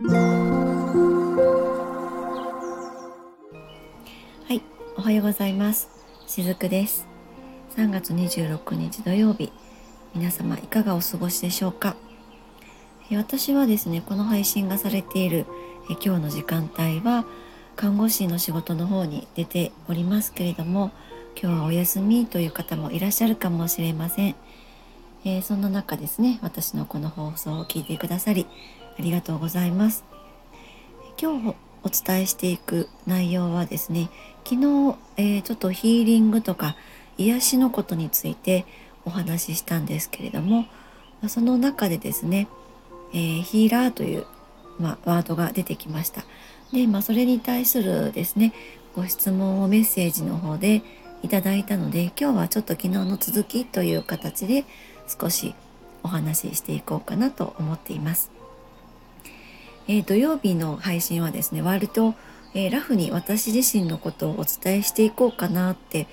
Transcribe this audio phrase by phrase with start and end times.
[0.00, 0.04] は
[4.48, 4.62] い
[4.96, 5.88] おはようございます。
[6.28, 7.08] しずくです。
[7.76, 9.52] 3月26日土曜日
[10.14, 11.96] 皆様いかがお過ごしでしょうか？
[13.10, 15.46] 私はですねこの配信がされている
[15.88, 17.24] 今日の時間帯は
[17.74, 20.92] 看護師の仕事の方に出ておりますけれども
[21.42, 24.36] 今日はお休みという方もいらっしゃるかもしれません、
[25.24, 28.46] えー、そんな中ですね私のこの放送を聞いてくださり
[28.98, 30.04] ありがとうございます
[31.20, 34.10] 今日お伝えしていく内容はですね
[34.44, 36.76] 昨日、えー、ちょっとヒーリングとか
[37.16, 38.66] 癒しのことについて
[39.04, 40.66] お話ししたんですけれども
[41.28, 42.48] その中でですね、
[43.12, 44.26] えー、ヒーラーという、
[44.78, 46.24] ま、ワードが出てきました
[46.72, 48.52] で、まあ、それに対するですね
[48.94, 50.82] ご質問をメッセージの方で
[51.22, 54.64] いただいたので今日はちょっと昨日の続きという形で
[55.06, 55.54] 少し
[56.02, 58.37] お話ししていこうかなと思っています。
[59.88, 62.14] えー、土曜日の配信はですね割と、
[62.54, 66.06] えー、ラフに私自身のことをお伝えしていこうかなって、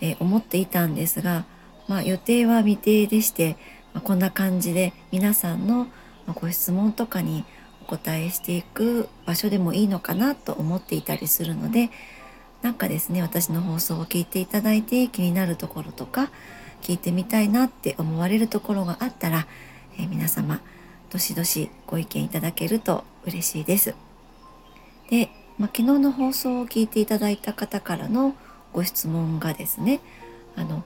[0.00, 1.44] えー、思っていたんですが、
[1.88, 3.56] まあ、予定は未定でして、
[3.92, 5.88] まあ、こんな感じで皆さんの
[6.34, 7.44] ご質問とかに
[7.82, 11.90] お答えしていく場所でもいいのかなと思っていたりするので
[12.62, 16.30] なんかですね私の放送を聞いていただいて気になるところとか
[16.80, 19.46] 聞いてみたいなって思われるところがあったら、
[19.98, 20.60] え、皆様
[21.12, 23.94] どしどしご意見いただけると嬉しいです。
[25.10, 28.34] で、まあ、昨日の放送を聞いていただいた方からの
[28.72, 30.00] ご質問がですね
[30.56, 30.82] あの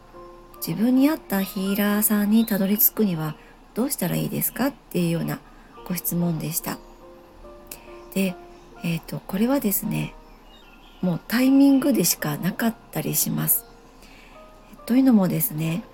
[0.57, 3.37] 自分に合ったヒーラーさんにたどり着くには
[3.75, 5.39] どうしたらいいですかっていうような
[5.87, 6.79] ご質問でした。
[8.13, 8.35] で、
[8.83, 10.15] えーと、これはですね
[11.03, 13.65] もうタイミングでしかなかったりします。
[14.87, 15.85] というのもですね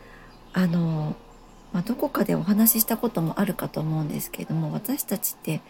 [0.54, 1.16] あの
[1.72, 5.60] まあ、どこかでお話ししたこともあるかと思うんですけれども私たちって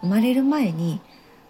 [0.00, 1.00] 生まれる前に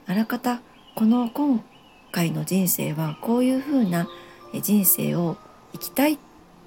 [0.07, 0.61] あらかた
[0.97, 1.63] この今
[2.11, 4.09] 回の人生はこういうふうな
[4.63, 5.37] 人生を
[5.73, 6.19] 生きたいっ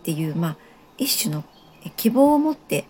[0.04, 0.58] ていう、まあ、
[0.98, 1.44] 一種の
[1.98, 2.86] 希望を持って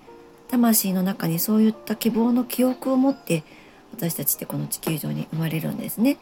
[0.50, 3.44] 魂の中にそういった希望の記憶を持って
[3.92, 6.18] 私たちってこの地球上に生まれるんですね。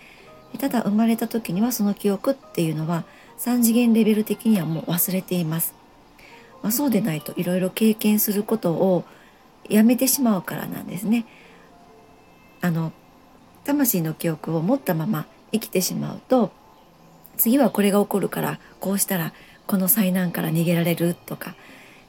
[0.58, 3.06] ただ生まれた時にはその記憶っていうのは
[3.40, 5.81] 3次元レベル的にはもう忘れています。
[6.62, 9.04] まあ、そうでないといろいろ経験することを
[9.70, 11.26] やめてしまうからなんですね。
[12.62, 12.92] あの
[13.64, 16.52] 魂の記憶を持ったまま生きてしまうと
[17.38, 19.34] 次はこれが起こるからこうしたら
[19.66, 21.56] この災難から逃げられるとか、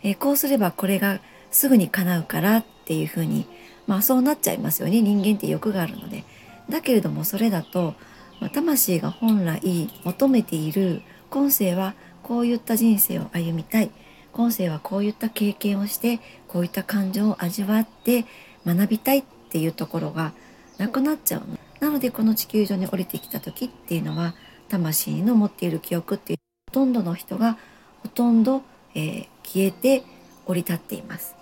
[0.02, 1.20] えー、こうすればこれが
[1.50, 3.46] すぐに叶うからっていうふうに
[3.86, 6.24] まあそうなっちゃいますよね人間って欲があるので。
[6.68, 7.94] だけれどもそれだと、
[8.40, 13.90] まあ、魂が本来求めている今世はこういった人生を歩みたい
[14.32, 18.24] 今世はこういった経験をしてこういった感情を味わって
[18.66, 20.32] 学びたいっていうところが
[20.78, 21.58] なくなっちゃうの。
[21.80, 24.34] なのでこの地球上に降りてきた時っていうのは
[24.68, 26.38] 魂の持っている記憶っていう
[26.68, 27.58] ほとんどの人が
[28.02, 28.62] ほとんど、
[28.94, 30.04] えー、消えて
[30.46, 31.34] 降り立っています。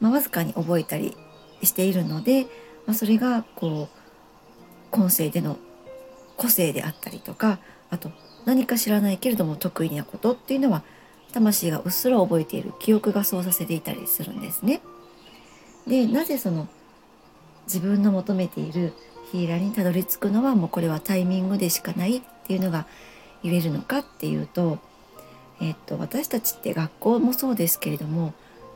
[0.00, 1.16] まあ、わずかに覚えたり
[1.62, 2.44] しているので、
[2.86, 3.98] まあ、それがこう
[4.90, 5.58] 今世での
[6.36, 7.60] 個性であったりとか
[7.90, 8.10] あと
[8.44, 10.82] 何か知らないけれども得意なことっていうのは
[11.32, 14.82] 魂がうっすら覚えている記憶がそうさせていたりするんですね。
[15.86, 16.68] でなぜその
[17.66, 18.92] 自分の求めている
[19.30, 22.86] ヒーラーにたどり着くのはもうこれはタイミングでしかないっていうのが
[23.42, 24.78] 言えるのかっていうと,、
[25.60, 28.34] えっと私たちって学校もそうですけれども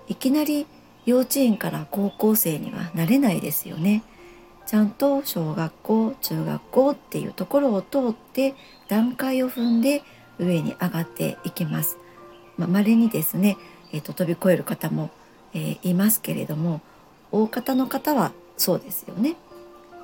[0.08, 0.66] いきなり
[1.04, 4.02] 幼稚園から高校生にはなれないですよね。
[4.66, 8.54] ちゃんと小学校中学校っていうところを通って
[8.88, 10.02] 段階を踏んで
[10.40, 11.98] 上に上がっていきます。
[12.58, 13.56] まあ、にですね、
[13.92, 15.10] えーと、飛び越える方も、
[15.52, 16.80] えー、いますけれども
[17.30, 19.36] 大方の方はそうですよね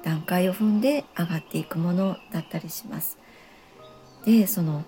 [0.03, 3.19] 段階を踏んで上がっていくものだったりします。
[4.25, 4.85] でその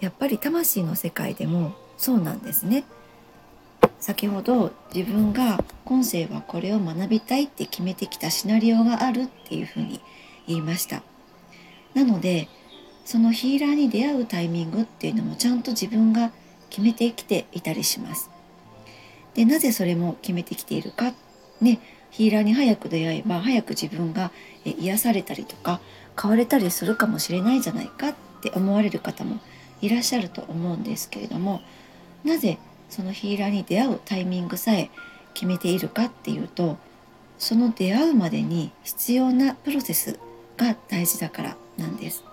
[0.00, 2.84] やっぱり魂の世界でもそうなんですね。
[4.00, 10.00] 先ほど自分が今世はこれを学びたいって決めてきたシナリオがあるっていうふうに
[10.48, 11.02] 言いました。
[11.94, 12.48] なので
[13.04, 16.32] そのヒーラーに出会うタイミングっていうのもちゃんと自分が
[16.72, 18.30] 決めてきていたりします。
[19.34, 21.12] でなぜそれも決めてきているか？
[21.60, 21.78] ね
[22.10, 24.30] ヒーラーに早く出会えば早く自分が
[24.64, 25.80] 癒されたりとか
[26.20, 29.38] 変われたりするかもしれないじゃないかって思われる方も
[29.82, 31.60] いらっしゃると思うんですけれども
[32.24, 32.58] なぜ
[32.88, 34.90] そのヒーラーに出会うタイミングさえ
[35.34, 36.78] 決めているかっていうと
[37.38, 40.18] その出会うまでに必要なプロセス
[40.56, 42.24] が大事だからなんです。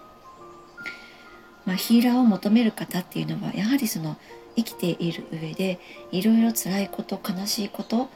[1.65, 4.17] まあ、ヒーラーを求める方っていうのはやはりその
[4.55, 5.79] 生きている上で
[6.11, 8.09] いろいろ辛いこと悲しいこと、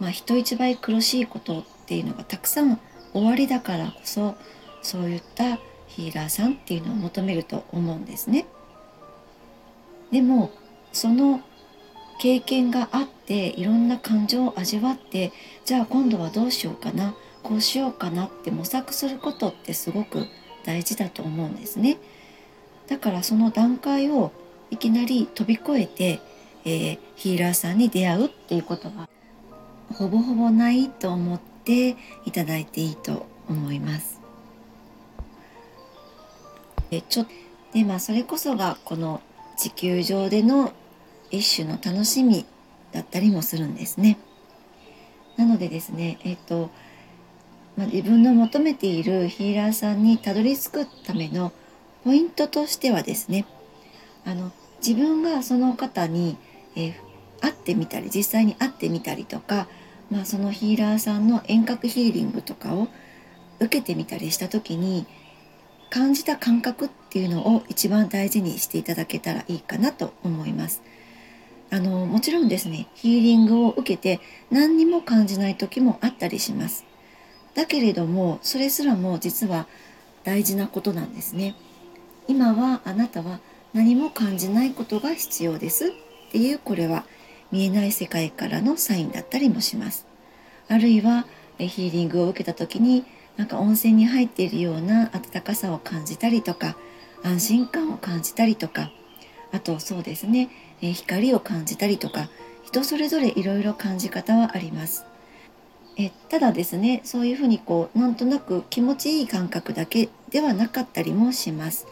[0.00, 2.80] まあ、人一倍苦しいことっていうのがたくさん
[3.12, 4.34] 終わりだからこそ
[4.82, 8.46] そういったヒーラーさんっていうのを求めると思うんですね。
[10.10, 10.50] でも
[10.92, 11.40] その
[12.18, 15.32] 経験があっていろんな感情を味わって
[15.64, 20.26] じゃあ今度はどうしようかなこうしようかなって模索することってすごく
[20.64, 21.98] 大事だと思うんですね。
[22.88, 24.32] だからその段階を
[24.70, 26.20] いきなり飛び越えて、
[26.64, 29.08] えー、ヒーラーさんに出会うっていうことは
[29.94, 34.20] ほぼほぼないと思っていただいていいと思います。
[36.90, 37.26] でちょ
[37.72, 39.20] でまあそれこそがこの
[39.56, 40.72] 地球上での
[41.30, 42.46] 一種の楽しみ
[42.92, 44.18] だったりもするんですね。
[45.36, 46.70] なのでですね、えっ、と、
[47.76, 51.52] まあ、自分の求めているヒーラーさんにたどり着くための
[52.06, 53.46] ポイントとしてはですね、
[54.24, 56.36] あの自分がその方に、
[56.76, 56.94] えー、
[57.40, 59.66] 会ってみたり実際に会ってみたりとか、
[60.08, 62.86] まあ、そのヒーラーさんの遠隔ヒーリングとかを
[63.58, 65.04] 受けてみたりした時に
[65.90, 70.82] 感じた感覚っていうのを一番大事にしていただけたらいいかなと思います。
[71.72, 74.20] あのもちろんですねヒーリングを受けて
[74.52, 76.84] 何にも感じない時もあったりします。
[77.56, 79.66] だけれどもそれすらも実は
[80.22, 81.56] 大事なことなんですね。
[82.28, 83.40] 今はあなたは
[83.72, 85.90] 何も感じないことが必要ですっ
[86.32, 87.04] ていうこれは
[87.52, 90.06] 見えない世界からのサインだったりもします。
[90.68, 91.26] あるいは
[91.58, 93.04] ヒーリングを受けた時に
[93.36, 96.76] なんか温泉に入っているような温かさを感じたりとか
[97.22, 98.90] 安心感を感じたりとか
[99.52, 100.50] あとそうですね、
[100.80, 102.28] 光を感じたりとか
[102.64, 105.04] 人それぞれいろいろ感じ方はあります。
[105.98, 111.86] えただですねそういうふうにこうなんとなく気持ちいい感覚だけではなかったりもします。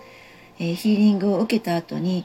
[0.59, 2.25] え、ヒーリングを受けた後に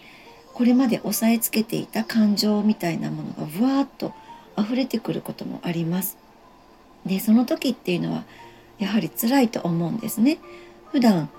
[0.54, 4.14] これまで押さえつけていた感情みたいなものがぶわーっと
[4.58, 6.18] 溢れてくることもあります。
[7.06, 8.26] でその時っていうのは
[8.78, 10.38] やはり辛いと思うんですね。
[10.92, 11.30] 普段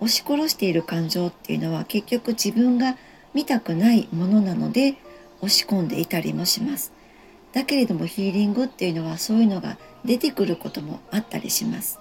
[0.00, 2.96] 押し殺している感情っていうのは結局自分が
[3.32, 4.96] 見たくないものなので
[5.38, 6.92] 押し込んでいたりもします。
[7.52, 12.00] だけれどもヒーリングっていうのはそういうのが出てくることもあったりします。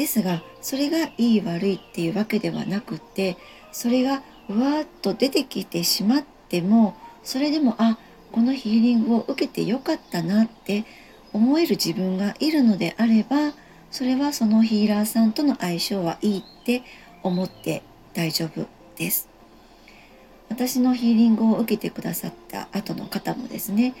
[0.00, 3.36] ですがそれがいい悪いっていうわけではなくて
[3.70, 7.98] それがうわーっと出てきてしまってもそれでもあ
[8.32, 10.86] このヒーリングを受けてよかったなって
[11.34, 13.52] 思える自分がいるのであれば
[13.90, 16.82] それはそのヒーラーさんとの相性はいいって
[17.22, 17.82] 思って
[18.14, 19.28] 大丈夫です。
[20.48, 23.94] 私のヒーリングを受けてくださった後の方もですね、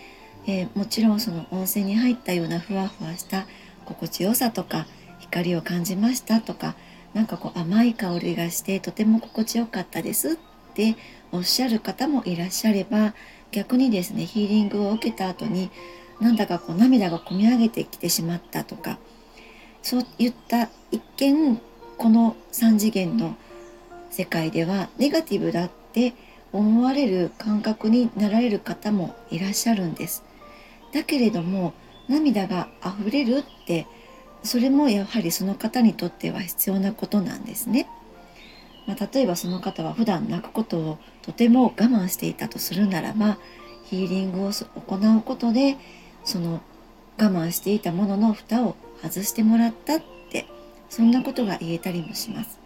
[0.46, 3.46] えー、もちろんその温泉に入ったようなふわふわした
[3.84, 4.86] 心地よさとか
[5.20, 6.74] 光を感じましたとか
[7.14, 10.36] なんかこう甘い香りがしてとても心地よかったですっ
[10.74, 10.96] て
[11.32, 13.14] おっしゃる方もいらっしゃれば
[13.52, 15.70] 逆にですねヒーリングを受けた後に
[16.20, 18.98] なんだかこう涙がこみ上げてきてしまったとか
[19.82, 21.60] そういった一見
[21.96, 23.36] この3次元の
[24.10, 26.14] 世界ではネガティブだって
[26.52, 30.24] 思われる感覚になられる方もいらっしゃるんです。
[30.92, 31.72] だけれども
[32.08, 33.86] 涙が溢れるって
[34.42, 37.88] それもやはりその方にとっては必要なことなんですね。
[38.86, 43.38] まあ、例えばその方は普段泣くことをとても我慢していたとするならば
[43.84, 45.76] ヒーリングを行うことで
[46.24, 46.60] その
[47.18, 50.46] 我慢していたものの蓋を外してもらったって
[50.88, 52.58] そんなことが言えたりもします。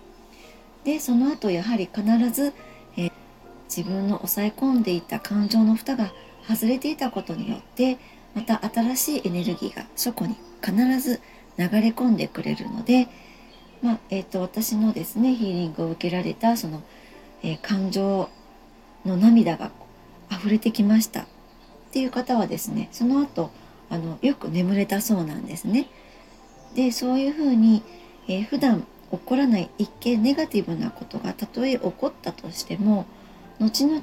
[0.84, 2.52] でその後やはり必ず、
[2.96, 3.10] え、
[3.68, 6.12] 自分の抑え込んでいた感情の蓋が
[6.46, 7.99] 外れていたことによって
[8.34, 11.20] また新しいエネルギーがそこに必ず
[11.58, 13.08] 流れ込んでくれるので、
[13.82, 16.82] まあ、えーと、私のですねヒーリングを受けられたその、
[17.42, 18.28] えー、感情
[19.04, 19.70] の涙が
[20.30, 21.26] 溢れてきましたっ
[21.92, 23.50] ていう方はですねその後
[23.90, 25.87] あのよく眠れたそうなんですね。
[26.75, 27.82] でそういうふうに、
[28.26, 33.06] えー、普段起こらない一見ネガティブなことがたとえ起こったとしても
[33.61, 34.02] 後々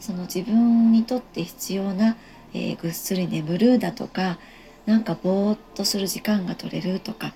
[0.00, 2.16] その自分にとって必要な、
[2.54, 4.38] えー、ぐっすり眠るだとか
[4.86, 7.34] なんかぼーっとする時間が取れるとか、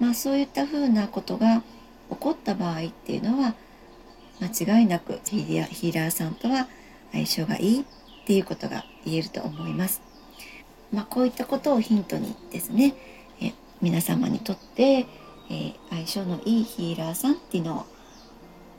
[0.00, 1.62] まあ、そういったふうなことが
[2.10, 3.54] 起こった場合っていうのは
[4.40, 6.68] 間違いなくヒーラーさんとは
[7.12, 7.84] 相性がいいっ
[8.26, 10.02] ていうことが言えると思います。
[10.92, 12.94] まあ、こういったことをヒントにですね
[13.40, 17.86] え皆様にとって、えー、相性のいいヒーラーさんっていうのを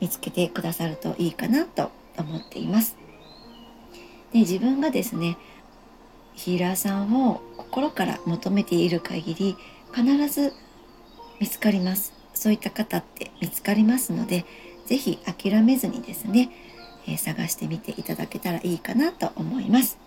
[0.00, 2.96] 見つけてくださるといいかなと思っています。
[4.32, 5.36] で自分がですね
[6.38, 9.56] ヒーラーさんを心から求めている限り
[9.92, 10.52] 必ず
[11.40, 12.12] 見つかります。
[12.32, 14.44] そういった方って見つかりますので
[14.86, 16.50] 是非諦めずにですね、
[17.08, 19.98] えー、探してみていただけたらいいかなと思います。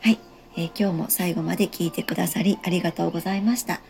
[0.00, 0.18] はい、
[0.56, 3.80] えー、今日も最後まで聞いてくださりありがとうございました。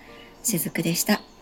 [0.43, 1.34] しずくでしたした。